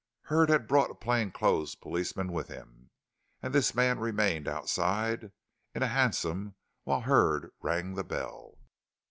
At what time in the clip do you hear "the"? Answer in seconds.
7.93-8.03